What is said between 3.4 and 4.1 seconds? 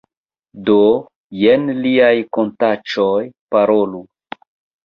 Parolu